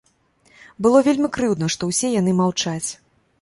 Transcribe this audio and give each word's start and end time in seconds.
Было 0.87 1.01
вельмі 1.07 1.29
крыўдна, 1.35 1.69
што 1.75 1.91
ўсе 1.91 2.07
яны 2.15 2.35
маўчаць. 2.41 2.89